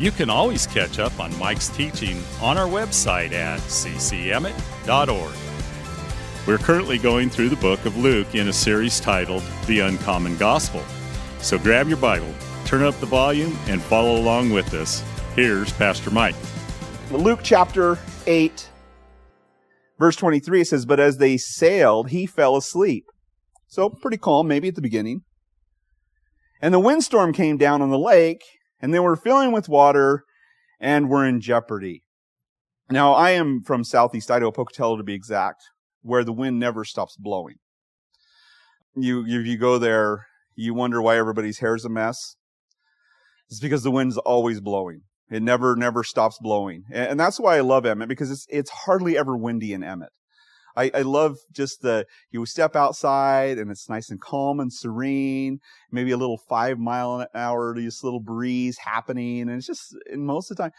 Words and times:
you 0.00 0.10
can 0.10 0.30
always 0.30 0.66
catch 0.66 0.98
up 0.98 1.20
on 1.20 1.38
Mike's 1.38 1.68
teaching 1.68 2.22
on 2.40 2.56
our 2.56 2.66
website 2.66 3.32
at 3.32 3.60
ccemmett.org. 3.60 5.34
We're 6.46 6.56
currently 6.56 6.96
going 6.96 7.28
through 7.28 7.50
the 7.50 7.56
book 7.56 7.84
of 7.84 7.98
Luke 7.98 8.34
in 8.34 8.48
a 8.48 8.52
series 8.52 8.98
titled 8.98 9.42
The 9.66 9.80
Uncommon 9.80 10.38
Gospel. 10.38 10.82
So 11.40 11.58
grab 11.58 11.86
your 11.86 11.98
Bible, 11.98 12.32
turn 12.64 12.82
up 12.82 12.98
the 12.98 13.06
volume, 13.06 13.58
and 13.66 13.82
follow 13.82 14.16
along 14.16 14.50
with 14.50 14.72
us. 14.72 15.04
Here's 15.36 15.70
Pastor 15.74 16.10
Mike. 16.10 16.34
Luke 17.10 17.40
chapter 17.42 17.98
8, 18.26 18.70
verse 19.98 20.16
23 20.16 20.64
says, 20.64 20.86
But 20.86 20.98
as 20.98 21.18
they 21.18 21.36
sailed, 21.36 22.08
he 22.08 22.24
fell 22.24 22.56
asleep. 22.56 23.04
So 23.68 23.90
pretty 23.90 24.16
calm, 24.16 24.48
maybe 24.48 24.68
at 24.68 24.76
the 24.76 24.80
beginning. 24.80 25.24
And 26.62 26.72
the 26.72 26.80
windstorm 26.80 27.34
came 27.34 27.58
down 27.58 27.82
on 27.82 27.90
the 27.90 27.98
lake, 27.98 28.42
and 28.80 28.92
they 28.92 29.00
were 29.00 29.16
filling 29.16 29.52
with 29.52 29.68
water 29.68 30.24
and 30.80 31.08
were 31.08 31.26
in 31.26 31.40
jeopardy. 31.40 32.02
Now, 32.90 33.12
I 33.12 33.30
am 33.30 33.62
from 33.62 33.84
southeast 33.84 34.30
Idaho, 34.30 34.50
Pocatello 34.50 34.96
to 34.96 35.04
be 35.04 35.14
exact, 35.14 35.62
where 36.02 36.24
the 36.24 36.32
wind 36.32 36.58
never 36.58 36.84
stops 36.84 37.16
blowing. 37.16 37.56
You, 38.96 39.24
if 39.26 39.46
you 39.46 39.56
go 39.56 39.78
there, 39.78 40.26
you 40.56 40.74
wonder 40.74 41.00
why 41.00 41.16
everybody's 41.16 41.60
hair 41.60 41.76
is 41.76 41.84
a 41.84 41.88
mess. 41.88 42.36
It's 43.48 43.60
because 43.60 43.82
the 43.82 43.90
wind's 43.90 44.18
always 44.18 44.60
blowing. 44.60 45.02
It 45.30 45.42
never, 45.42 45.76
never 45.76 46.02
stops 46.02 46.38
blowing. 46.40 46.84
And, 46.90 47.10
and 47.10 47.20
that's 47.20 47.38
why 47.38 47.56
I 47.56 47.60
love 47.60 47.86
Emmett, 47.86 48.08
because 48.08 48.30
it's, 48.30 48.46
it's 48.48 48.70
hardly 48.70 49.16
ever 49.16 49.36
windy 49.36 49.72
in 49.72 49.84
Emmett. 49.84 50.10
I, 50.76 50.90
I 50.94 51.02
love 51.02 51.36
just 51.52 51.82
the, 51.82 52.06
you 52.30 52.44
step 52.46 52.76
outside 52.76 53.58
and 53.58 53.70
it's 53.70 53.88
nice 53.88 54.10
and 54.10 54.20
calm 54.20 54.60
and 54.60 54.72
serene, 54.72 55.58
maybe 55.90 56.10
a 56.10 56.16
little 56.16 56.38
five 56.48 56.78
mile 56.78 57.20
an 57.20 57.26
hour, 57.34 57.74
just 57.74 58.04
little 58.04 58.20
breeze 58.20 58.78
happening. 58.78 59.42
And 59.42 59.50
it's 59.50 59.66
just, 59.66 59.96
and 60.10 60.24
most 60.24 60.50
of 60.50 60.56
the 60.56 60.64
time, 60.64 60.72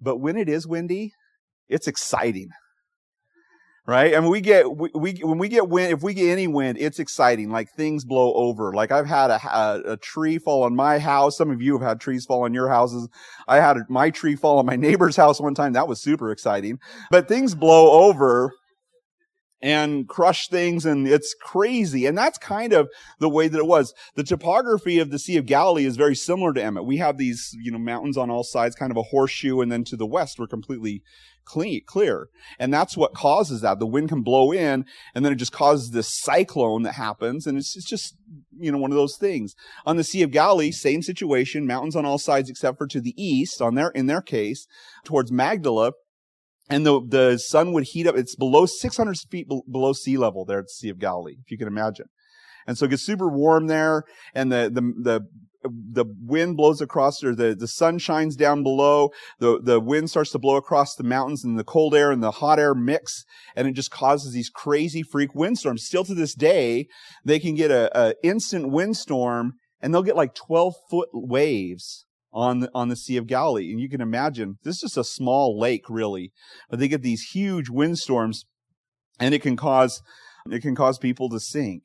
but 0.00 0.18
when 0.18 0.36
it 0.36 0.48
is 0.48 0.66
windy, 0.66 1.12
it's 1.68 1.88
exciting. 1.88 2.50
Right? 3.88 4.16
I 4.16 4.20
mean, 4.20 4.30
we 4.30 4.40
get, 4.40 4.76
we, 4.76 4.90
we, 4.96 5.12
when 5.22 5.38
we 5.38 5.48
get 5.48 5.68
wind, 5.68 5.92
if 5.92 6.02
we 6.02 6.12
get 6.12 6.32
any 6.32 6.48
wind, 6.48 6.76
it's 6.80 6.98
exciting. 6.98 7.50
Like 7.50 7.68
things 7.70 8.04
blow 8.04 8.34
over. 8.34 8.72
Like 8.72 8.90
I've 8.90 9.06
had 9.06 9.30
a, 9.30 9.40
a, 9.46 9.92
a 9.92 9.96
tree 9.96 10.38
fall 10.38 10.64
on 10.64 10.74
my 10.74 10.98
house. 10.98 11.36
Some 11.36 11.52
of 11.52 11.62
you 11.62 11.78
have 11.78 11.88
had 11.88 12.00
trees 12.00 12.26
fall 12.26 12.42
on 12.42 12.52
your 12.52 12.68
houses. 12.68 13.08
I 13.46 13.60
had 13.60 13.76
my 13.88 14.10
tree 14.10 14.34
fall 14.34 14.58
on 14.58 14.66
my 14.66 14.74
neighbor's 14.74 15.14
house 15.16 15.40
one 15.40 15.54
time. 15.54 15.72
That 15.74 15.86
was 15.86 16.02
super 16.02 16.32
exciting. 16.32 16.80
But 17.12 17.28
things 17.28 17.54
blow 17.54 17.92
over 17.92 18.50
and 19.62 20.08
crush 20.08 20.48
things 20.48 20.84
and 20.84 21.08
it's 21.08 21.34
crazy. 21.40 22.06
And 22.06 22.16
that's 22.16 22.38
kind 22.38 22.72
of 22.72 22.88
the 23.18 23.28
way 23.28 23.48
that 23.48 23.58
it 23.58 23.66
was. 23.66 23.94
The 24.14 24.24
topography 24.24 24.98
of 24.98 25.10
the 25.10 25.18
Sea 25.18 25.38
of 25.38 25.46
Galilee 25.46 25.86
is 25.86 25.96
very 25.96 26.14
similar 26.14 26.52
to 26.52 26.62
Emmett. 26.62 26.84
We 26.84 26.98
have 26.98 27.16
these, 27.16 27.56
you 27.62 27.72
know, 27.72 27.78
mountains 27.78 28.16
on 28.16 28.30
all 28.30 28.44
sides, 28.44 28.76
kind 28.76 28.90
of 28.90 28.96
a 28.96 29.02
horseshoe, 29.02 29.60
and 29.60 29.72
then 29.72 29.84
to 29.84 29.96
the 29.96 30.06
west, 30.06 30.38
we're 30.38 30.46
completely 30.46 31.02
clean, 31.44 31.80
clear. 31.86 32.28
And 32.58 32.74
that's 32.74 32.96
what 32.96 33.14
causes 33.14 33.62
that. 33.62 33.78
The 33.78 33.86
wind 33.86 34.08
can 34.10 34.22
blow 34.22 34.52
in 34.52 34.84
and 35.14 35.24
then 35.24 35.32
it 35.32 35.36
just 35.36 35.52
causes 35.52 35.90
this 35.90 36.08
cyclone 36.08 36.82
that 36.82 36.92
happens. 36.92 37.46
And 37.46 37.56
it's, 37.56 37.76
it's 37.76 37.88
just, 37.88 38.16
you 38.58 38.70
know, 38.70 38.78
one 38.78 38.90
of 38.90 38.96
those 38.96 39.16
things. 39.16 39.54
On 39.86 39.96
the 39.96 40.04
Sea 40.04 40.22
of 40.22 40.32
Galilee, 40.32 40.70
same 40.70 41.02
situation, 41.02 41.66
mountains 41.66 41.96
on 41.96 42.04
all 42.04 42.18
sides 42.18 42.50
except 42.50 42.76
for 42.76 42.86
to 42.88 43.00
the 43.00 43.14
east, 43.16 43.62
on 43.62 43.74
their, 43.74 43.88
in 43.90 44.06
their 44.06 44.22
case, 44.22 44.66
towards 45.04 45.32
Magdala 45.32 45.92
and 46.68 46.86
the 46.86 47.00
the 47.06 47.38
sun 47.38 47.72
would 47.72 47.84
heat 47.84 48.06
up. 48.06 48.16
It's 48.16 48.36
below 48.36 48.66
600 48.66 49.16
feet 49.30 49.48
below 49.48 49.92
sea 49.92 50.16
level 50.16 50.44
there 50.44 50.58
at 50.58 50.66
the 50.66 50.70
Sea 50.70 50.88
of 50.88 50.98
Galilee, 50.98 51.36
if 51.44 51.50
you 51.50 51.58
can 51.58 51.68
imagine. 51.68 52.06
And 52.66 52.76
so 52.76 52.86
it 52.86 52.90
gets 52.90 53.04
super 53.04 53.28
warm 53.28 53.66
there, 53.68 54.04
and 54.34 54.50
the 54.50 54.70
the 54.72 54.80
the 54.80 55.26
the 55.68 56.04
wind 56.20 56.56
blows 56.56 56.80
across, 56.80 57.22
or 57.24 57.34
the, 57.34 57.54
the 57.54 57.68
sun 57.68 57.98
shines 57.98 58.36
down 58.36 58.62
below. 58.62 59.10
The, 59.38 59.60
the 59.60 59.80
wind 59.80 60.10
starts 60.10 60.30
to 60.32 60.38
blow 60.38 60.56
across 60.56 60.94
the 60.94 61.04
mountains 61.04 61.44
and 61.44 61.58
the 61.58 61.64
cold 61.64 61.94
air 61.94 62.12
and 62.12 62.22
the 62.22 62.30
hot 62.30 62.58
air 62.58 62.74
mix. 62.74 63.24
And 63.54 63.66
it 63.66 63.72
just 63.72 63.90
causes 63.90 64.32
these 64.32 64.48
crazy 64.48 65.02
freak 65.02 65.34
windstorms. 65.34 65.84
Still 65.84 66.04
to 66.04 66.14
this 66.14 66.34
day, 66.34 66.86
they 67.24 67.38
can 67.38 67.54
get 67.54 67.70
a, 67.70 67.90
a 67.98 68.14
instant 68.22 68.70
windstorm 68.70 69.54
and 69.80 69.92
they'll 69.92 70.02
get 70.02 70.16
like 70.16 70.34
12 70.34 70.74
foot 70.88 71.08
waves 71.12 72.05
on 72.36 72.60
the, 72.60 72.70
on 72.74 72.88
the 72.88 72.96
Sea 72.96 73.16
of 73.16 73.26
Galilee. 73.26 73.70
And 73.70 73.80
you 73.80 73.88
can 73.88 74.02
imagine 74.02 74.58
this 74.62 74.76
is 74.76 74.80
just 74.82 74.98
a 74.98 75.04
small 75.04 75.58
lake, 75.58 75.88
really, 75.88 76.32
but 76.68 76.78
they 76.78 76.86
get 76.86 77.00
these 77.00 77.30
huge 77.32 77.70
windstorms, 77.70 78.44
and 79.18 79.34
it 79.34 79.40
can 79.40 79.56
cause 79.56 80.02
it 80.48 80.60
can 80.60 80.76
cause 80.76 80.98
people 80.98 81.28
to 81.30 81.40
sink. 81.40 81.82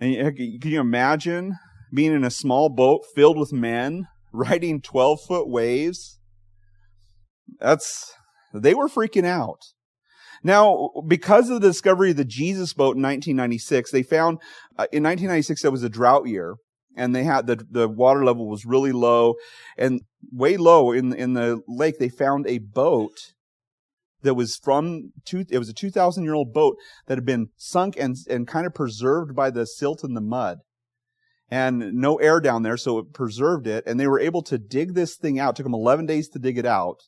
And 0.00 0.34
can 0.36 0.70
you 0.70 0.80
imagine 0.80 1.56
being 1.94 2.12
in 2.12 2.24
a 2.24 2.30
small 2.30 2.68
boat 2.70 3.04
filled 3.14 3.38
with 3.38 3.52
men 3.52 4.06
riding 4.32 4.80
12 4.80 5.20
foot 5.28 5.48
waves? 5.48 6.18
That's 7.60 8.12
they 8.54 8.74
were 8.74 8.88
freaking 8.88 9.26
out. 9.26 9.60
Now, 10.42 10.90
because 11.06 11.50
of 11.50 11.60
the 11.60 11.68
discovery 11.68 12.12
of 12.12 12.16
the 12.16 12.24
Jesus 12.24 12.72
boat 12.72 12.96
in 12.96 13.02
1996, 13.02 13.90
they 13.90 14.02
found 14.02 14.38
uh, 14.78 14.86
in 14.92 15.02
1996 15.02 15.62
that 15.62 15.70
was 15.70 15.82
a 15.82 15.88
drought 15.88 16.28
year 16.28 16.54
and 16.98 17.14
they 17.14 17.24
had 17.24 17.46
the 17.46 17.64
the 17.70 17.88
water 17.88 18.24
level 18.24 18.48
was 18.48 18.66
really 18.66 18.92
low 18.92 19.34
and 19.78 20.02
way 20.32 20.56
low 20.56 20.92
in 20.92 21.14
in 21.14 21.32
the 21.34 21.62
lake 21.66 21.98
they 21.98 22.08
found 22.08 22.46
a 22.46 22.58
boat 22.58 23.32
that 24.22 24.34
was 24.34 24.56
from 24.56 25.12
two 25.24 25.44
it 25.48 25.58
was 25.58 25.68
a 25.68 25.74
2000 25.74 26.24
year 26.24 26.34
old 26.34 26.52
boat 26.52 26.76
that 27.06 27.16
had 27.16 27.24
been 27.24 27.48
sunk 27.56 27.96
and 27.98 28.16
and 28.28 28.48
kind 28.48 28.66
of 28.66 28.74
preserved 28.74 29.34
by 29.34 29.50
the 29.50 29.64
silt 29.64 30.02
and 30.02 30.16
the 30.16 30.20
mud 30.20 30.58
and 31.50 31.94
no 31.94 32.16
air 32.16 32.40
down 32.40 32.62
there 32.62 32.76
so 32.76 32.98
it 32.98 33.12
preserved 33.12 33.66
it 33.66 33.84
and 33.86 33.98
they 33.98 34.06
were 34.06 34.20
able 34.20 34.42
to 34.42 34.58
dig 34.58 34.94
this 34.94 35.16
thing 35.16 35.38
out. 35.38 35.54
It 35.54 35.56
took 35.56 35.64
them 35.64 35.74
11 35.74 36.06
days 36.06 36.28
to 36.30 36.38
dig 36.38 36.58
it 36.58 36.66
out 36.66 37.00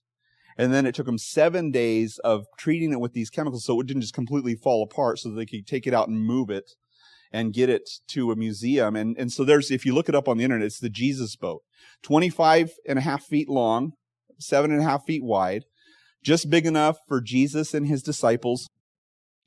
and 0.56 0.72
then 0.72 0.86
it 0.86 0.94
took 0.94 1.06
them 1.06 1.18
seven 1.18 1.70
days 1.70 2.18
of 2.24 2.46
treating 2.58 2.92
it 2.92 3.00
with 3.00 3.12
these 3.12 3.30
chemicals 3.30 3.64
so 3.64 3.80
it 3.80 3.86
didn't 3.86 4.02
just 4.02 4.14
completely 4.14 4.54
fall 4.54 4.82
apart 4.82 5.18
so 5.18 5.30
they 5.30 5.46
could 5.46 5.66
take 5.66 5.86
it 5.86 5.94
out 5.94 6.08
and 6.08 6.24
move 6.24 6.48
it 6.48 6.70
and 7.32 7.52
get 7.52 7.68
it 7.68 7.88
to 8.08 8.32
a 8.32 8.36
museum. 8.36 8.96
And, 8.96 9.16
and 9.16 9.32
so 9.32 9.44
there's, 9.44 9.70
if 9.70 9.86
you 9.86 9.94
look 9.94 10.08
it 10.08 10.14
up 10.14 10.28
on 10.28 10.36
the 10.36 10.44
internet, 10.44 10.66
it's 10.66 10.80
the 10.80 10.90
Jesus 10.90 11.36
boat. 11.36 11.62
25 12.02 12.72
and 12.88 12.98
a 12.98 13.02
half 13.02 13.24
feet 13.24 13.48
long, 13.48 13.92
seven 14.38 14.70
and 14.72 14.80
a 14.80 14.84
half 14.84 15.04
feet 15.04 15.22
wide, 15.22 15.64
just 16.24 16.50
big 16.50 16.66
enough 16.66 16.98
for 17.06 17.20
Jesus 17.20 17.72
and 17.74 17.86
his 17.86 18.02
disciples 18.02 18.68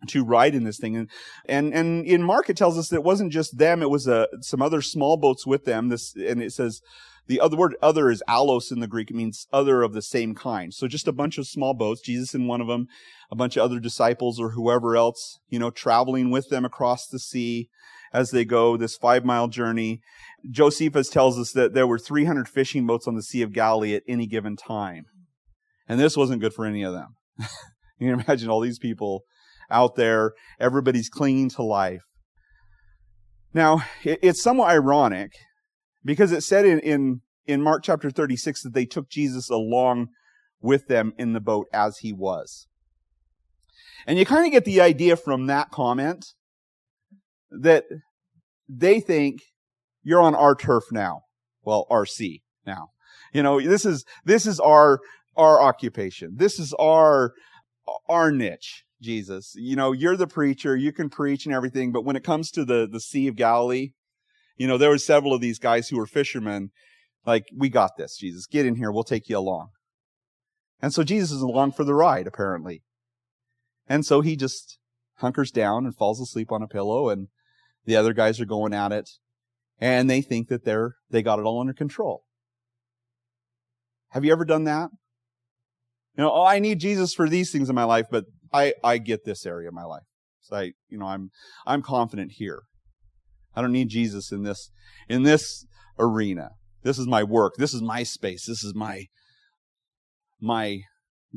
to 0.07 0.23
ride 0.23 0.55
in 0.55 0.63
this 0.63 0.77
thing. 0.77 0.95
And, 0.95 1.09
and, 1.45 1.73
and 1.73 2.05
in 2.05 2.23
Mark, 2.23 2.49
it 2.49 2.57
tells 2.57 2.77
us 2.77 2.89
that 2.89 2.97
it 2.97 3.03
wasn't 3.03 3.31
just 3.31 3.57
them, 3.57 3.81
it 3.81 3.89
was 3.89 4.07
uh, 4.07 4.25
some 4.41 4.61
other 4.61 4.81
small 4.81 5.17
boats 5.17 5.45
with 5.45 5.65
them. 5.65 5.89
This, 5.89 6.15
and 6.15 6.41
it 6.41 6.51
says, 6.51 6.81
the 7.27 7.39
other 7.39 7.55
word 7.55 7.75
other 7.81 8.09
is 8.09 8.23
allos 8.27 8.71
in 8.71 8.79
the 8.79 8.87
Greek. 8.87 9.09
It 9.09 9.15
means 9.15 9.47
other 9.53 9.81
of 9.81 9.93
the 9.93 10.01
same 10.01 10.35
kind. 10.35 10.73
So 10.73 10.87
just 10.87 11.07
a 11.07 11.13
bunch 11.13 11.37
of 11.37 11.47
small 11.47 11.73
boats, 11.73 12.01
Jesus 12.01 12.33
in 12.33 12.47
one 12.47 12.61
of 12.61 12.67
them, 12.67 12.87
a 13.31 13.35
bunch 13.35 13.55
of 13.55 13.63
other 13.63 13.79
disciples 13.79 14.39
or 14.39 14.51
whoever 14.51 14.97
else, 14.97 15.39
you 15.49 15.59
know, 15.59 15.69
traveling 15.69 16.31
with 16.31 16.49
them 16.49 16.65
across 16.65 17.07
the 17.07 17.19
sea 17.19 17.69
as 18.11 18.31
they 18.31 18.45
go 18.45 18.75
this 18.75 18.97
five 18.97 19.23
mile 19.23 19.47
journey. 19.47 20.01
Josephus 20.49 21.09
tells 21.09 21.39
us 21.39 21.51
that 21.53 21.73
there 21.73 21.87
were 21.87 21.99
300 21.99 22.47
fishing 22.47 22.85
boats 22.85 23.07
on 23.07 23.15
the 23.15 23.23
Sea 23.23 23.41
of 23.41 23.53
Galilee 23.53 23.95
at 23.95 24.03
any 24.07 24.27
given 24.27 24.55
time. 24.55 25.05
And 25.87 25.99
this 25.99 26.17
wasn't 26.17 26.41
good 26.41 26.53
for 26.53 26.65
any 26.65 26.83
of 26.83 26.93
them. 26.93 27.15
you 27.99 28.11
can 28.11 28.19
imagine 28.19 28.49
all 28.49 28.59
these 28.59 28.79
people 28.79 29.23
out 29.69 29.95
there, 29.95 30.33
everybody's 30.59 31.09
clinging 31.09 31.49
to 31.51 31.63
life. 31.63 32.03
Now, 33.53 33.83
it's 34.03 34.41
somewhat 34.41 34.71
ironic 34.71 35.31
because 36.03 36.31
it 36.31 36.41
said 36.41 36.65
in, 36.65 36.79
in, 36.79 37.21
in 37.45 37.61
Mark 37.61 37.83
chapter 37.83 38.09
36 38.09 38.63
that 38.63 38.73
they 38.73 38.85
took 38.85 39.09
Jesus 39.09 39.49
along 39.49 40.09
with 40.61 40.87
them 40.87 41.13
in 41.17 41.33
the 41.33 41.39
boat 41.39 41.67
as 41.73 41.99
he 41.99 42.13
was. 42.13 42.67
And 44.05 44.17
you 44.17 44.25
kind 44.25 44.45
of 44.45 44.51
get 44.51 44.65
the 44.65 44.81
idea 44.81 45.15
from 45.15 45.47
that 45.47 45.69
comment 45.71 46.25
that 47.51 47.85
they 48.67 48.99
think 48.99 49.41
you're 50.03 50.21
on 50.21 50.35
our 50.35 50.55
turf 50.55 50.83
now. 50.91 51.21
Well, 51.63 51.85
RC 51.89 52.41
now. 52.65 52.89
You 53.33 53.43
know, 53.43 53.61
this 53.61 53.85
is, 53.85 54.03
this 54.25 54.45
is 54.45 54.59
our, 54.59 54.99
our 55.35 55.61
occupation. 55.61 56.33
This 56.35 56.59
is 56.59 56.73
our, 56.73 57.33
our 58.09 58.31
niche, 58.31 58.83
Jesus. 59.01 59.53
You 59.55 59.75
know, 59.75 59.91
you're 59.91 60.17
the 60.17 60.27
preacher, 60.27 60.75
you 60.75 60.91
can 60.91 61.09
preach 61.09 61.45
and 61.45 61.55
everything, 61.55 61.91
but 61.91 62.05
when 62.05 62.15
it 62.15 62.23
comes 62.23 62.51
to 62.51 62.65
the, 62.65 62.87
the 62.89 62.99
Sea 62.99 63.27
of 63.27 63.35
Galilee, 63.35 63.91
you 64.55 64.67
know, 64.67 64.77
there 64.77 64.89
were 64.89 64.97
several 64.97 65.33
of 65.33 65.41
these 65.41 65.59
guys 65.59 65.89
who 65.89 65.97
were 65.97 66.05
fishermen. 66.05 66.71
Like, 67.25 67.45
we 67.55 67.69
got 67.69 67.91
this, 67.97 68.17
Jesus. 68.17 68.45
Get 68.45 68.65
in 68.65 68.75
here. 68.75 68.91
We'll 68.91 69.03
take 69.03 69.29
you 69.29 69.37
along. 69.37 69.69
And 70.81 70.93
so 70.93 71.03
Jesus 71.03 71.31
is 71.31 71.41
along 71.41 71.71
for 71.71 71.83
the 71.83 71.93
ride, 71.93 72.27
apparently. 72.27 72.83
And 73.87 74.05
so 74.05 74.21
he 74.21 74.35
just 74.35 74.77
hunkers 75.17 75.51
down 75.51 75.85
and 75.85 75.95
falls 75.95 76.19
asleep 76.19 76.51
on 76.51 76.61
a 76.61 76.67
pillow 76.67 77.09
and 77.09 77.27
the 77.85 77.95
other 77.95 78.13
guys 78.13 78.39
are 78.39 78.45
going 78.45 78.73
at 78.73 78.91
it 78.91 79.09
and 79.79 80.09
they 80.09 80.21
think 80.21 80.49
that 80.49 80.65
they're, 80.65 80.95
they 81.09 81.21
got 81.21 81.39
it 81.39 81.43
all 81.43 81.59
under 81.59 81.73
control. 81.73 82.23
Have 84.09 84.23
you 84.23 84.31
ever 84.31 84.45
done 84.45 84.65
that? 84.65 84.89
You 86.15 86.23
know, 86.23 86.31
oh, 86.31 86.45
I 86.45 86.59
need 86.59 86.79
Jesus 86.79 87.13
for 87.13 87.27
these 87.27 87.51
things 87.51 87.69
in 87.69 87.75
my 87.75 87.83
life, 87.83 88.05
but 88.11 88.25
I, 88.51 88.73
I 88.83 88.97
get 88.99 89.25
this 89.25 89.45
area 89.45 89.67
of 89.67 89.73
my 89.73 89.83
life. 89.83 90.03
So 90.41 90.57
I, 90.57 90.71
you 90.89 90.97
know, 90.97 91.07
I'm, 91.07 91.31
I'm 91.65 91.81
confident 91.81 92.33
here. 92.35 92.63
I 93.55 93.61
don't 93.61 93.71
need 93.71 93.89
Jesus 93.89 94.31
in 94.31 94.43
this, 94.43 94.69
in 95.07 95.23
this 95.23 95.65
arena. 95.99 96.51
This 96.83 96.97
is 96.97 97.07
my 97.07 97.23
work. 97.23 97.53
This 97.57 97.73
is 97.73 97.81
my 97.81 98.03
space. 98.03 98.45
This 98.45 98.63
is 98.63 98.73
my, 98.75 99.05
my 100.41 100.81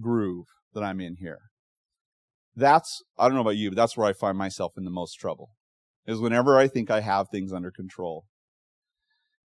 groove 0.01 0.47
that 0.75 0.83
I'm 0.83 1.01
in 1.01 1.17
here. 1.17 1.41
That's, 2.55 3.03
I 3.19 3.27
don't 3.27 3.35
know 3.35 3.43
about 3.43 3.57
you, 3.57 3.71
but 3.71 3.77
that's 3.77 3.97
where 3.97 4.07
I 4.07 4.13
find 4.13 4.37
myself 4.37 4.73
in 4.77 4.85
the 4.85 4.91
most 4.91 5.15
trouble. 5.15 5.51
Is 6.07 6.21
whenever 6.21 6.57
I 6.57 6.69
think 6.69 6.91
I 6.91 7.01
have 7.01 7.29
things 7.29 7.53
under 7.53 7.71
control. 7.71 8.25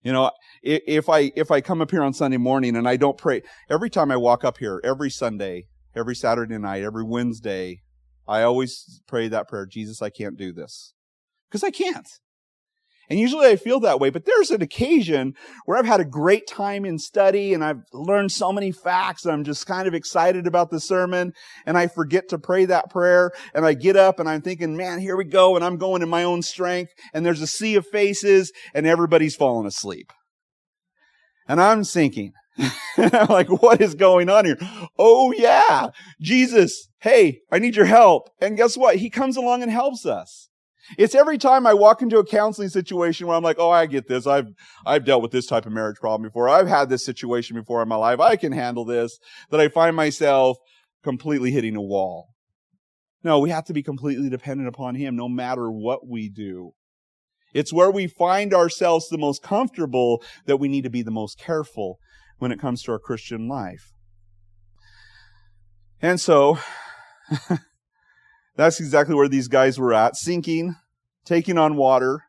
You 0.03 0.13
know, 0.13 0.31
if 0.63 1.09
I, 1.09 1.31
if 1.35 1.51
I 1.51 1.62
come 1.62 1.81
up 1.81 1.91
here 1.91 2.03
on 2.03 2.13
Sunday 2.13 2.38
morning 2.38 2.75
and 2.75 2.88
I 2.88 2.97
don't 2.97 3.17
pray, 3.17 3.41
every 3.69 3.89
time 3.89 4.12
I 4.12 4.17
walk 4.17 4.44
up 4.44 4.57
here, 4.57 4.81
every 4.83 5.09
Sunday, 5.09 5.65
every 5.95 6.15
Saturday 6.15 6.57
night, 6.57 6.83
every 6.83 7.03
Wednesday, 7.03 7.81
I 8.27 8.44
always 8.44 9.01
pray 9.07 9.27
that 9.27 9.47
prayer, 9.47 9.65
Jesus, 9.65 10.01
I 10.01 10.09
can't 10.09 10.38
do 10.38 10.53
this. 10.53 10.94
Because 11.50 11.63
I 11.63 11.69
can't. 11.69 12.07
And 13.11 13.19
usually 13.19 13.47
I 13.47 13.57
feel 13.57 13.81
that 13.81 13.99
way, 13.99 14.09
but 14.09 14.23
there's 14.23 14.51
an 14.51 14.61
occasion 14.61 15.35
where 15.65 15.77
I've 15.77 15.85
had 15.85 15.99
a 15.99 16.05
great 16.05 16.47
time 16.47 16.85
in 16.85 16.97
study 16.97 17.53
and 17.53 17.61
I've 17.61 17.81
learned 17.91 18.31
so 18.31 18.53
many 18.53 18.71
facts 18.71 19.25
I'm 19.25 19.43
just 19.43 19.67
kind 19.67 19.85
of 19.85 19.93
excited 19.93 20.47
about 20.47 20.69
the 20.69 20.79
sermon 20.79 21.33
and 21.65 21.77
I 21.77 21.87
forget 21.87 22.29
to 22.29 22.39
pray 22.39 22.63
that 22.63 22.89
prayer 22.89 23.33
and 23.53 23.65
I 23.65 23.73
get 23.73 23.97
up 23.97 24.21
and 24.21 24.29
I'm 24.29 24.41
thinking, 24.41 24.77
man, 24.77 25.01
here 25.01 25.17
we 25.17 25.25
go 25.25 25.57
and 25.57 25.65
I'm 25.65 25.75
going 25.75 26.01
in 26.01 26.07
my 26.07 26.23
own 26.23 26.41
strength 26.41 26.93
and 27.13 27.25
there's 27.25 27.41
a 27.41 27.47
sea 27.47 27.75
of 27.75 27.85
faces 27.85 28.53
and 28.73 28.87
everybody's 28.87 29.35
falling 29.35 29.67
asleep. 29.67 30.13
And 31.49 31.59
I'm 31.59 31.83
thinking, 31.83 32.31
I'm 32.97 33.27
like, 33.27 33.49
what 33.49 33.81
is 33.81 33.93
going 33.93 34.29
on 34.29 34.45
here? 34.45 34.57
Oh 34.97 35.33
yeah, 35.33 35.89
Jesus, 36.21 36.87
hey, 36.99 37.41
I 37.51 37.59
need 37.59 37.75
your 37.75 37.87
help. 37.87 38.29
And 38.39 38.55
guess 38.55 38.77
what? 38.77 38.95
He 38.95 39.09
comes 39.09 39.35
along 39.35 39.63
and 39.63 39.71
helps 39.71 40.05
us. 40.05 40.47
It's 40.97 41.15
every 41.15 41.37
time 41.37 41.67
I 41.67 41.73
walk 41.73 42.01
into 42.01 42.17
a 42.17 42.25
counseling 42.25 42.69
situation 42.69 43.27
where 43.27 43.37
I'm 43.37 43.43
like, 43.43 43.59
oh, 43.59 43.69
I 43.69 43.85
get 43.85 44.07
this. 44.07 44.27
I've, 44.27 44.47
I've 44.85 45.05
dealt 45.05 45.21
with 45.21 45.31
this 45.31 45.45
type 45.45 45.65
of 45.65 45.71
marriage 45.71 45.97
problem 45.97 46.27
before. 46.27 46.49
I've 46.49 46.67
had 46.67 46.89
this 46.89 47.05
situation 47.05 47.55
before 47.55 47.81
in 47.81 47.87
my 47.87 47.95
life. 47.95 48.19
I 48.19 48.35
can 48.35 48.51
handle 48.51 48.85
this. 48.85 49.19
That 49.49 49.59
I 49.59 49.67
find 49.67 49.95
myself 49.95 50.57
completely 51.03 51.51
hitting 51.51 51.75
a 51.75 51.81
wall. 51.81 52.29
No, 53.23 53.39
we 53.39 53.51
have 53.51 53.65
to 53.65 53.73
be 53.73 53.83
completely 53.83 54.29
dependent 54.29 54.67
upon 54.67 54.95
Him 54.95 55.15
no 55.15 55.29
matter 55.29 55.69
what 55.69 56.07
we 56.07 56.29
do. 56.29 56.71
It's 57.53 57.73
where 57.73 57.91
we 57.91 58.07
find 58.07 58.53
ourselves 58.53 59.07
the 59.07 59.17
most 59.17 59.43
comfortable 59.43 60.23
that 60.45 60.57
we 60.57 60.67
need 60.67 60.83
to 60.83 60.89
be 60.89 61.03
the 61.03 61.11
most 61.11 61.37
careful 61.37 61.99
when 62.37 62.51
it 62.51 62.59
comes 62.59 62.81
to 62.83 62.91
our 62.91 62.99
Christian 62.99 63.47
life. 63.47 63.91
And 66.01 66.19
so, 66.19 66.57
That's 68.61 68.79
exactly 68.79 69.15
where 69.15 69.27
these 69.27 69.47
guys 69.47 69.79
were 69.79 69.91
at, 69.91 70.15
sinking, 70.15 70.75
taking 71.25 71.57
on 71.57 71.77
water, 71.77 72.25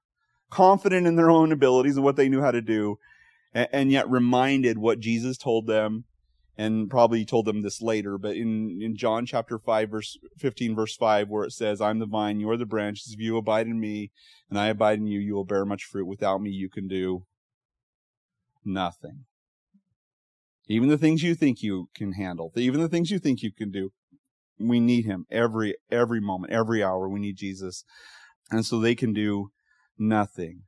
confident 0.49 1.06
in 1.06 1.17
their 1.17 1.29
own 1.31 1.52
abilities 1.52 1.96
and 1.96 2.05
what 2.05 2.17
they 2.17 2.31
knew 2.31 2.40
how 2.40 2.52
to 2.52 2.62
do, 2.62 2.99
and, 3.52 3.69
and 3.70 3.93
yet 3.93 4.08
reminded 4.08 4.79
what 4.79 4.99
Jesus 4.99 5.37
told 5.37 5.67
them, 5.67 6.05
and 6.56 6.88
probably 6.88 7.26
told 7.26 7.44
them 7.44 7.61
this 7.61 7.82
later, 7.82 8.17
but 8.17 8.34
in, 8.34 8.81
in 8.81 8.96
John 8.96 9.26
chapter 9.26 9.58
5, 9.58 9.90
verse 9.90 10.17
15, 10.38 10.75
verse 10.75 10.96
5, 10.96 11.29
where 11.29 11.44
it 11.44 11.52
says, 11.52 11.82
I'm 11.82 11.99
the 11.99 12.06
vine, 12.06 12.40
you 12.40 12.49
are 12.49 12.56
the 12.56 12.64
branches. 12.64 13.12
If 13.12 13.20
you 13.20 13.37
abide 13.37 13.67
in 13.67 13.78
me, 13.78 14.11
and 14.49 14.58
I 14.58 14.69
abide 14.69 15.00
in 15.00 15.06
you, 15.08 15.20
you 15.20 15.35
will 15.35 15.44
bear 15.44 15.67
much 15.67 15.85
fruit. 15.85 16.06
Without 16.06 16.40
me, 16.40 16.49
you 16.49 16.70
can 16.70 16.88
do 16.88 17.26
nothing. 18.64 19.26
Even 20.67 20.88
the 20.88 20.96
things 20.96 21.23
you 21.23 21.35
think 21.35 21.62
you 21.62 21.90
can 21.94 22.12
handle, 22.12 22.50
even 22.56 22.81
the 22.81 22.88
things 22.88 23.11
you 23.11 23.19
think 23.19 23.43
you 23.43 23.52
can 23.52 23.70
do, 23.70 23.93
we 24.58 24.81
need 24.81 25.04
him 25.04 25.26
every 25.31 25.76
every 25.90 26.20
moment, 26.20 26.52
every 26.52 26.82
hour. 26.82 27.08
We 27.08 27.20
need 27.20 27.37
Jesus. 27.37 27.84
And 28.50 28.66
so 28.66 28.78
they 28.78 28.94
can 28.94 29.12
do 29.12 29.50
nothing. 29.99 30.62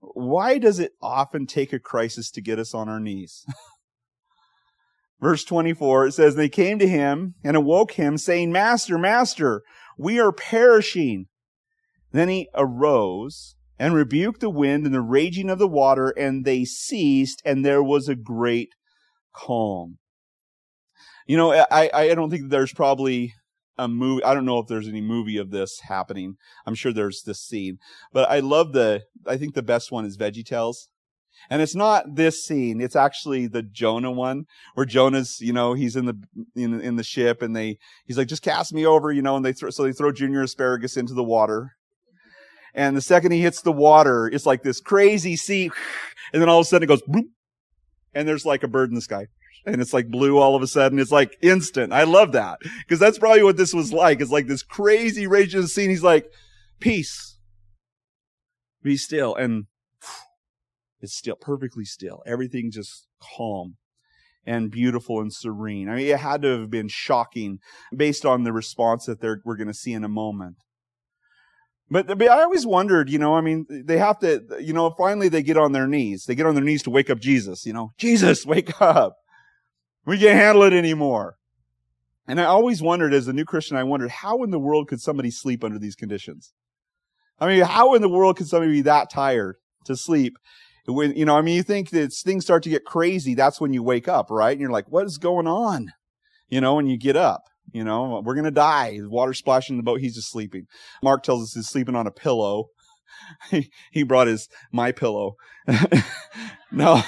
Why 0.00 0.58
does 0.58 0.78
it 0.78 0.92
often 1.02 1.46
take 1.46 1.72
a 1.72 1.78
crisis 1.78 2.30
to 2.30 2.40
get 2.40 2.58
us 2.58 2.74
on 2.74 2.88
our 2.88 3.00
knees? 3.00 3.44
Verse 5.20 5.44
24, 5.44 6.06
it 6.06 6.12
says, 6.12 6.34
They 6.34 6.48
came 6.48 6.78
to 6.78 6.88
him 6.88 7.34
and 7.44 7.54
awoke 7.54 7.92
him, 7.92 8.16
saying, 8.16 8.50
Master, 8.50 8.96
Master, 8.96 9.62
we 9.98 10.18
are 10.18 10.32
perishing. 10.32 11.26
Then 12.10 12.30
he 12.30 12.48
arose 12.54 13.54
and 13.78 13.94
rebuked 13.94 14.40
the 14.40 14.50
wind 14.50 14.86
and 14.86 14.94
the 14.94 15.02
raging 15.02 15.50
of 15.50 15.58
the 15.58 15.68
water, 15.68 16.08
and 16.08 16.46
they 16.46 16.64
ceased, 16.64 17.42
and 17.44 17.64
there 17.64 17.82
was 17.82 18.08
a 18.08 18.14
great 18.14 18.70
calm. 19.34 19.98
You 21.26 21.36
know, 21.36 21.52
I, 21.52 21.90
I 21.92 22.14
don't 22.14 22.30
think 22.30 22.50
there's 22.50 22.72
probably 22.72 23.34
a 23.78 23.88
movie. 23.88 24.24
I 24.24 24.34
don't 24.34 24.44
know 24.44 24.58
if 24.58 24.66
there's 24.66 24.88
any 24.88 25.00
movie 25.00 25.38
of 25.38 25.50
this 25.50 25.80
happening. 25.80 26.36
I'm 26.66 26.74
sure 26.74 26.92
there's 26.92 27.22
this 27.22 27.40
scene, 27.40 27.78
but 28.12 28.28
I 28.30 28.40
love 28.40 28.72
the, 28.72 29.02
I 29.26 29.36
think 29.36 29.54
the 29.54 29.62
best 29.62 29.90
one 29.90 30.04
is 30.04 30.18
Veggie 30.18 30.44
Tales. 30.44 30.88
And 31.48 31.62
it's 31.62 31.74
not 31.74 32.16
this 32.16 32.44
scene. 32.44 32.82
It's 32.82 32.96
actually 32.96 33.46
the 33.46 33.62
Jonah 33.62 34.10
one 34.10 34.44
where 34.74 34.84
Jonah's, 34.84 35.40
you 35.40 35.54
know, 35.54 35.72
he's 35.72 35.96
in 35.96 36.04
the, 36.04 36.20
in, 36.54 36.78
in 36.80 36.96
the 36.96 37.02
ship 37.02 37.40
and 37.40 37.56
they, 37.56 37.78
he's 38.04 38.18
like, 38.18 38.28
just 38.28 38.42
cast 38.42 38.74
me 38.74 38.84
over, 38.84 39.10
you 39.10 39.22
know, 39.22 39.36
and 39.36 39.44
they 39.44 39.54
throw, 39.54 39.70
so 39.70 39.84
they 39.84 39.92
throw 39.92 40.12
Junior 40.12 40.42
Asparagus 40.42 40.98
into 40.98 41.14
the 41.14 41.24
water. 41.24 41.76
And 42.74 42.94
the 42.96 43.00
second 43.00 43.32
he 43.32 43.40
hits 43.40 43.62
the 43.62 43.72
water, 43.72 44.26
it's 44.26 44.44
like 44.44 44.62
this 44.62 44.80
crazy 44.80 45.36
sea. 45.36 45.70
And 46.32 46.42
then 46.42 46.48
all 46.50 46.60
of 46.60 46.66
a 46.66 46.68
sudden 46.68 46.84
it 46.84 46.88
goes, 46.88 47.02
bloop, 47.02 47.30
and 48.14 48.28
there's 48.28 48.44
like 48.44 48.62
a 48.62 48.68
bird 48.68 48.90
in 48.90 48.94
the 48.94 49.00
sky 49.00 49.28
and 49.66 49.80
it's 49.80 49.92
like 49.92 50.08
blue 50.08 50.38
all 50.38 50.56
of 50.56 50.62
a 50.62 50.66
sudden. 50.66 50.98
It's 50.98 51.12
like 51.12 51.36
instant. 51.42 51.92
I 51.92 52.04
love 52.04 52.32
that 52.32 52.58
because 52.80 52.98
that's 52.98 53.18
probably 53.18 53.42
what 53.42 53.56
this 53.56 53.74
was 53.74 53.92
like. 53.92 54.20
It's 54.20 54.30
like 54.30 54.46
this 54.46 54.62
crazy 54.62 55.26
raging 55.26 55.66
scene. 55.66 55.90
He's 55.90 56.02
like, 56.02 56.26
peace, 56.80 57.38
be 58.82 58.96
still. 58.96 59.34
And 59.34 59.66
it's 61.00 61.16
still 61.16 61.36
perfectly 61.36 61.84
still. 61.84 62.22
Everything 62.26 62.70
just 62.70 63.06
calm 63.20 63.76
and 64.46 64.70
beautiful 64.70 65.20
and 65.20 65.32
serene. 65.32 65.88
I 65.88 65.96
mean, 65.96 66.06
it 66.06 66.18
had 66.18 66.42
to 66.42 66.60
have 66.60 66.70
been 66.70 66.88
shocking 66.88 67.58
based 67.94 68.24
on 68.24 68.44
the 68.44 68.52
response 68.52 69.06
that 69.06 69.20
we're 69.44 69.56
going 69.56 69.68
to 69.68 69.74
see 69.74 69.92
in 69.92 70.04
a 70.04 70.08
moment. 70.08 70.56
But, 71.90 72.06
but 72.06 72.22
I 72.22 72.42
always 72.42 72.64
wondered, 72.64 73.10
you 73.10 73.18
know, 73.18 73.34
I 73.34 73.40
mean, 73.40 73.66
they 73.68 73.98
have 73.98 74.20
to, 74.20 74.44
you 74.60 74.72
know, 74.72 74.90
finally 74.96 75.28
they 75.28 75.42
get 75.42 75.56
on 75.56 75.72
their 75.72 75.88
knees. 75.88 76.24
They 76.24 76.36
get 76.36 76.46
on 76.46 76.54
their 76.54 76.64
knees 76.64 76.84
to 76.84 76.90
wake 76.90 77.10
up 77.10 77.18
Jesus, 77.18 77.66
you 77.66 77.72
know, 77.72 77.90
Jesus, 77.98 78.46
wake 78.46 78.80
up. 78.80 79.16
We 80.06 80.18
can't 80.18 80.38
handle 80.38 80.62
it 80.64 80.72
anymore. 80.72 81.36
And 82.26 82.40
I 82.40 82.44
always 82.44 82.80
wondered, 82.80 83.12
as 83.12 83.28
a 83.28 83.32
new 83.32 83.44
Christian, 83.44 83.76
I 83.76 83.84
wondered, 83.84 84.10
how 84.10 84.42
in 84.42 84.50
the 84.50 84.58
world 84.58 84.88
could 84.88 85.00
somebody 85.00 85.30
sleep 85.30 85.64
under 85.64 85.78
these 85.78 85.96
conditions? 85.96 86.52
I 87.40 87.48
mean, 87.48 87.62
how 87.62 87.94
in 87.94 88.02
the 88.02 88.08
world 88.08 88.36
could 88.36 88.46
somebody 88.46 88.72
be 88.72 88.82
that 88.82 89.10
tired 89.10 89.56
to 89.86 89.96
sleep? 89.96 90.36
When, 90.86 91.16
you 91.16 91.24
know, 91.24 91.36
I 91.36 91.42
mean, 91.42 91.56
you 91.56 91.62
think 91.62 91.90
that 91.90 92.12
things 92.12 92.44
start 92.44 92.62
to 92.64 92.70
get 92.70 92.84
crazy, 92.84 93.34
that's 93.34 93.60
when 93.60 93.72
you 93.72 93.82
wake 93.82 94.08
up, 94.08 94.30
right? 94.30 94.52
And 94.52 94.60
you're 94.60 94.70
like, 94.70 94.86
what 94.88 95.06
is 95.06 95.18
going 95.18 95.46
on? 95.46 95.92
You 96.48 96.60
know, 96.60 96.78
and 96.78 96.90
you 96.90 96.96
get 96.96 97.16
up. 97.16 97.42
You 97.72 97.84
know, 97.84 98.20
we're 98.24 98.34
going 98.34 98.44
to 98.44 98.50
die. 98.50 98.98
Water 99.02 99.34
splashing 99.34 99.74
in 99.74 99.78
the 99.78 99.84
boat. 99.84 100.00
He's 100.00 100.16
just 100.16 100.30
sleeping. 100.30 100.66
Mark 101.02 101.22
tells 101.22 101.42
us 101.42 101.54
he's 101.54 101.68
sleeping 101.68 101.94
on 101.94 102.06
a 102.06 102.10
pillow. 102.10 102.66
he 103.90 104.02
brought 104.02 104.26
his, 104.26 104.48
my 104.72 104.92
pillow. 104.92 105.36
no, 106.72 107.02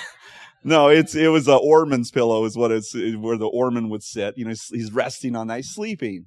no, 0.65 0.89
it's 0.89 1.15
it 1.15 1.29
was 1.29 1.49
a 1.49 1.59
oarman's 1.59 2.11
pillow 2.11 2.45
is 2.45 2.57
what 2.57 2.71
it's 2.71 2.95
where 2.95 3.37
the 3.37 3.47
Orman 3.47 3.89
would 3.89 4.03
sit. 4.03 4.37
You 4.39 4.45
know, 4.45 4.55
he's, 4.71 4.93
resting 4.93 5.35
on 5.35 5.49
that, 5.49 5.57
he's 5.57 5.75
sleeping. 5.75 6.27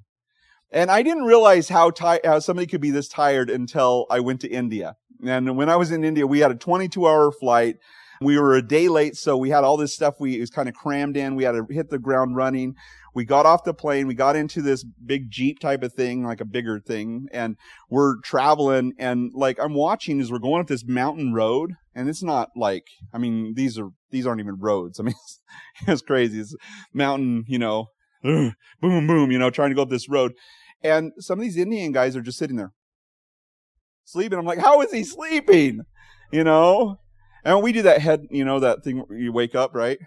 And 0.70 0.90
I 0.90 1.02
didn't 1.02 1.24
realize 1.24 1.68
how 1.68 1.90
ti- 1.90 2.20
how 2.24 2.38
somebody 2.40 2.66
could 2.66 2.80
be 2.80 2.90
this 2.90 3.08
tired 3.08 3.48
until 3.48 4.06
I 4.10 4.20
went 4.20 4.40
to 4.42 4.48
India. 4.48 4.96
And 5.26 5.56
when 5.56 5.70
I 5.70 5.76
was 5.76 5.90
in 5.90 6.04
India, 6.04 6.26
we 6.26 6.40
had 6.40 6.50
a 6.50 6.56
22 6.56 7.06
hour 7.06 7.32
flight. 7.32 7.76
We 8.20 8.38
were 8.38 8.54
a 8.54 8.62
day 8.62 8.88
late, 8.88 9.16
so 9.16 9.36
we 9.36 9.50
had 9.50 9.64
all 9.64 9.76
this 9.76 9.94
stuff. 9.94 10.14
We 10.18 10.36
it 10.36 10.40
was 10.40 10.50
kind 10.50 10.68
of 10.68 10.74
crammed 10.74 11.16
in. 11.16 11.36
We 11.36 11.44
had 11.44 11.52
to 11.52 11.66
hit 11.70 11.90
the 11.90 11.98
ground 11.98 12.36
running. 12.36 12.74
We 13.16 13.24
got 13.24 13.46
off 13.46 13.64
the 13.64 13.72
plane. 13.72 14.06
We 14.06 14.14
got 14.14 14.36
into 14.36 14.60
this 14.60 14.84
big 14.84 15.30
jeep 15.30 15.58
type 15.58 15.82
of 15.82 15.94
thing, 15.94 16.22
like 16.22 16.42
a 16.42 16.44
bigger 16.44 16.78
thing, 16.78 17.28
and 17.32 17.56
we're 17.88 18.20
traveling. 18.20 18.92
And 18.98 19.30
like 19.34 19.58
I'm 19.58 19.72
watching 19.72 20.20
as 20.20 20.30
we're 20.30 20.38
going 20.38 20.60
up 20.60 20.66
this 20.66 20.84
mountain 20.86 21.32
road, 21.32 21.72
and 21.94 22.10
it's 22.10 22.22
not 22.22 22.50
like 22.54 22.84
I 23.14 23.18
mean 23.18 23.54
these 23.54 23.78
are 23.78 23.88
these 24.10 24.26
aren't 24.26 24.42
even 24.42 24.58
roads. 24.58 25.00
I 25.00 25.04
mean 25.04 25.14
it's, 25.14 25.40
it's 25.88 26.02
crazy. 26.02 26.40
It's 26.40 26.54
mountain, 26.92 27.44
you 27.48 27.58
know, 27.58 27.86
boom, 28.22 28.54
boom, 28.82 29.30
you 29.30 29.38
know, 29.38 29.48
trying 29.48 29.70
to 29.70 29.74
go 29.74 29.80
up 29.80 29.88
this 29.88 30.10
road, 30.10 30.34
and 30.82 31.12
some 31.18 31.38
of 31.38 31.42
these 31.42 31.56
Indian 31.56 31.92
guys 31.92 32.16
are 32.16 32.20
just 32.20 32.36
sitting 32.36 32.56
there 32.56 32.74
sleeping. 34.04 34.38
I'm 34.38 34.44
like, 34.44 34.58
how 34.58 34.82
is 34.82 34.92
he 34.92 35.04
sleeping? 35.04 35.80
You 36.30 36.44
know, 36.44 36.98
and 37.46 37.62
we 37.62 37.72
do 37.72 37.80
that 37.80 38.02
head, 38.02 38.26
you 38.28 38.44
know, 38.44 38.60
that 38.60 38.84
thing 38.84 39.04
you 39.10 39.32
wake 39.32 39.54
up, 39.54 39.74
right? 39.74 40.00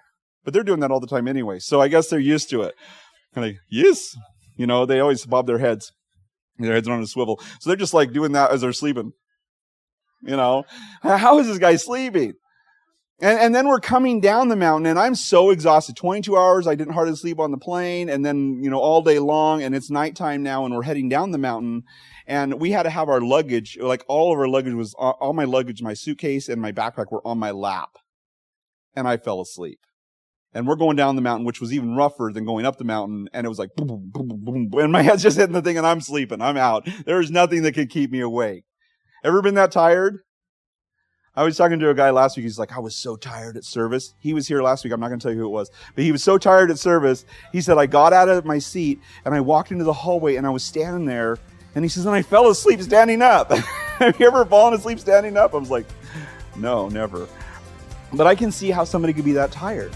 But 0.49 0.55
they're 0.55 0.63
doing 0.63 0.79
that 0.79 0.89
all 0.89 0.99
the 0.99 1.05
time 1.05 1.27
anyway. 1.27 1.59
So 1.59 1.79
I 1.79 1.89
guess 1.89 2.07
they're 2.07 2.17
used 2.17 2.49
to 2.49 2.63
it. 2.63 2.73
And 3.35 3.45
like, 3.45 3.57
yes, 3.69 4.17
you 4.57 4.65
know, 4.65 4.83
they 4.83 4.99
always 4.99 5.23
bob 5.23 5.45
their 5.45 5.59
heads. 5.59 5.91
Their 6.57 6.73
heads 6.73 6.87
are 6.87 6.93
on 6.93 7.03
a 7.03 7.05
swivel. 7.05 7.39
So 7.59 7.69
they're 7.69 7.77
just 7.77 7.93
like 7.93 8.13
doing 8.13 8.31
that 8.31 8.49
as 8.49 8.61
they're 8.61 8.73
sleeping. 8.73 9.11
You 10.23 10.35
know, 10.35 10.63
how 11.03 11.37
is 11.37 11.45
this 11.45 11.59
guy 11.59 11.75
sleeping? 11.75 12.33
And, 13.21 13.37
and 13.37 13.53
then 13.53 13.67
we're 13.67 13.79
coming 13.79 14.21
down 14.21 14.47
the 14.47 14.55
mountain 14.55 14.87
and 14.87 14.97
I'm 14.97 15.13
so 15.13 15.51
exhausted. 15.51 15.95
22 15.95 16.35
hours. 16.35 16.65
I 16.65 16.73
didn't 16.73 16.95
hardly 16.95 17.15
sleep 17.15 17.37
on 17.37 17.51
the 17.51 17.59
plane 17.59 18.09
and 18.09 18.25
then, 18.25 18.63
you 18.63 18.71
know, 18.71 18.79
all 18.79 19.03
day 19.03 19.19
long 19.19 19.61
and 19.61 19.75
it's 19.75 19.91
nighttime 19.91 20.41
now 20.41 20.65
and 20.65 20.73
we're 20.73 20.81
heading 20.81 21.09
down 21.09 21.29
the 21.29 21.37
mountain 21.37 21.83
and 22.25 22.59
we 22.59 22.71
had 22.71 22.83
to 22.83 22.89
have 22.89 23.07
our 23.07 23.21
luggage, 23.21 23.77
like 23.79 24.03
all 24.07 24.33
of 24.33 24.39
our 24.39 24.47
luggage 24.47 24.73
was, 24.73 24.95
all 24.95 25.33
my 25.33 25.45
luggage, 25.45 25.83
my 25.83 25.93
suitcase 25.93 26.49
and 26.49 26.59
my 26.59 26.71
backpack 26.71 27.11
were 27.11 27.21
on 27.23 27.37
my 27.37 27.51
lap 27.51 27.99
and 28.95 29.07
I 29.07 29.17
fell 29.17 29.41
asleep. 29.41 29.79
And 30.53 30.67
we're 30.67 30.75
going 30.75 30.95
down 30.95 31.15
the 31.15 31.21
mountain, 31.21 31.45
which 31.45 31.61
was 31.61 31.71
even 31.73 31.95
rougher 31.95 32.31
than 32.33 32.43
going 32.43 32.65
up 32.65 32.77
the 32.77 32.83
mountain. 32.83 33.29
And 33.33 33.45
it 33.45 33.49
was 33.49 33.59
like, 33.59 33.75
boom, 33.75 34.09
boom, 34.11 34.27
boom, 34.27 34.67
boom. 34.69 34.79
And 34.79 34.91
my 34.91 35.03
head's 35.03 35.21
just 35.21 35.37
hitting 35.37 35.53
the 35.53 35.61
thing 35.61 35.77
and 35.77 35.85
I'm 35.85 36.01
sleeping. 36.01 36.41
I'm 36.41 36.57
out. 36.57 36.87
There's 37.05 37.29
nothing 37.29 37.61
that 37.63 37.73
could 37.73 37.89
keep 37.89 38.11
me 38.11 38.19
awake. 38.19 38.63
Ever 39.23 39.41
been 39.41 39.55
that 39.55 39.71
tired? 39.71 40.19
I 41.35 41.43
was 41.43 41.55
talking 41.55 41.79
to 41.79 41.89
a 41.89 41.93
guy 41.93 42.09
last 42.09 42.35
week. 42.35 42.43
He's 42.43 42.57
like, 42.57 42.75
I 42.75 42.79
was 42.79 42.95
so 42.95 43.15
tired 43.15 43.55
at 43.55 43.63
service. 43.63 44.13
He 44.19 44.33
was 44.33 44.47
here 44.47 44.61
last 44.61 44.83
week. 44.83 44.91
I'm 44.91 44.99
not 44.99 45.09
going 45.09 45.19
to 45.19 45.23
tell 45.23 45.31
you 45.31 45.39
who 45.39 45.45
it 45.45 45.51
was, 45.51 45.69
but 45.95 46.03
he 46.03 46.11
was 46.11 46.23
so 46.23 46.37
tired 46.37 46.71
at 46.71 46.79
service. 46.79 47.25
He 47.51 47.61
said, 47.61 47.77
I 47.77 47.85
got 47.85 48.11
out 48.11 48.27
of 48.27 48.43
my 48.43 48.59
seat 48.59 48.99
and 49.25 49.35
I 49.35 49.39
walked 49.39 49.71
into 49.71 49.83
the 49.83 49.93
hallway 49.93 50.35
and 50.35 50.47
I 50.47 50.49
was 50.49 50.63
standing 50.63 51.05
there. 51.05 51.37
And 51.75 51.85
he 51.85 51.89
says, 51.89 52.05
and 52.05 52.15
I 52.15 52.23
fell 52.23 52.49
asleep 52.49 52.81
standing 52.81 53.21
up. 53.21 53.51
Have 53.99 54.19
you 54.19 54.27
ever 54.27 54.43
fallen 54.43 54.73
asleep 54.73 54.99
standing 54.99 55.37
up? 55.37 55.53
I 55.53 55.57
was 55.57 55.69
like, 55.69 55.85
no, 56.55 56.89
never. 56.89 57.27
But 58.11 58.25
I 58.25 58.33
can 58.33 58.51
see 58.51 58.71
how 58.71 58.83
somebody 58.83 59.13
could 59.13 59.25
be 59.25 59.33
that 59.33 59.51
tired. 59.51 59.95